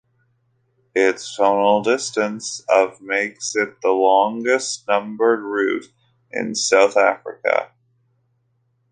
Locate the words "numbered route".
4.87-5.93